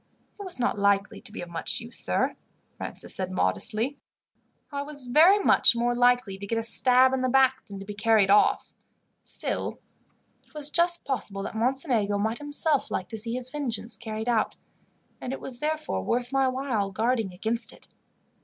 "It 0.39 0.43
was 0.43 0.57
not 0.57 0.79
likely 0.79 1.21
to 1.21 1.31
be 1.31 1.41
of 1.43 1.49
much 1.49 1.79
use, 1.79 1.99
sir," 1.99 2.35
Francis 2.75 3.13
said 3.13 3.29
modestly. 3.31 3.99
"I 4.71 4.81
was 4.81 5.03
very 5.03 5.37
much 5.37 5.75
more 5.75 5.93
likely 5.93 6.39
to 6.39 6.47
get 6.47 6.57
a 6.57 6.63
stab 6.63 7.13
in 7.13 7.21
the 7.21 7.29
back 7.29 7.63
than 7.67 7.77
to 7.79 7.85
be 7.85 7.93
carried 7.93 8.31
off. 8.31 8.73
Still, 9.21 9.79
it 10.43 10.55
was 10.55 10.71
just 10.71 11.05
possible 11.05 11.43
that 11.43 11.55
Mocenigo 11.55 12.17
might 12.17 12.39
himself 12.39 12.89
like 12.89 13.09
to 13.09 13.17
see 13.19 13.33
his 13.35 13.51
vengeance 13.51 13.95
carried 13.95 14.27
out, 14.27 14.55
and 15.21 15.33
it 15.33 15.39
was 15.39 15.59
therefore 15.59 16.03
worth 16.03 16.31
my 16.31 16.47
while 16.47 16.89
guarding 16.89 17.31
against 17.31 17.71
it. 17.71 17.87